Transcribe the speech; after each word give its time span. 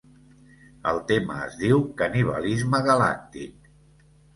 El 0.93 1.01
tema 1.11 1.37
es 1.49 1.59
diu 1.61 1.85
"canibalisme 2.03 2.85
galàctic". 2.93 3.75